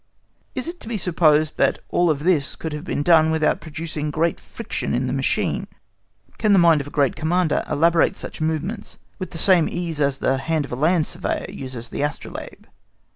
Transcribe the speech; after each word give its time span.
Is 0.55 0.67
it 0.67 0.79
to 0.79 0.87
be 0.87 0.97
supposed 0.97 1.57
that 1.57 1.77
all 1.89 2.11
this 2.15 2.55
could 2.55 2.73
have 2.73 2.83
been 2.83 3.03
done 3.03 3.29
without 3.29 3.61
producing 3.61 4.09
great 4.09 4.39
friction 4.39 4.95
in 4.95 5.05
the 5.05 5.13
machine? 5.13 5.67
Can 6.39 6.53
the 6.53 6.57
mind 6.57 6.81
of 6.81 6.87
a 6.87 7.09
Commander 7.11 7.63
elaborate 7.69 8.17
such 8.17 8.41
movements 8.41 8.97
with 9.19 9.29
the 9.29 9.37
same 9.37 9.69
ease 9.69 10.01
as 10.01 10.17
the 10.17 10.39
hand 10.39 10.65
of 10.65 10.71
a 10.71 10.75
land 10.75 11.05
surveyor 11.05 11.51
uses 11.51 11.89
the 11.89 12.01
astrolabe? 12.01 12.67